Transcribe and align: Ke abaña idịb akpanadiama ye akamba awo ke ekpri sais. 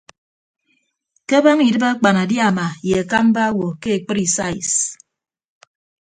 Ke 1.27 1.33
abaña 1.39 1.63
idịb 1.69 1.83
akpanadiama 1.91 2.67
ye 2.87 2.95
akamba 3.01 3.41
awo 3.49 3.67
ke 3.81 3.89
ekpri 3.97 4.23
sais. 4.35 4.69